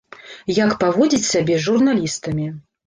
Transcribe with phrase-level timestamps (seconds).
[0.63, 2.53] Як паводзіць сябе з журналістамі.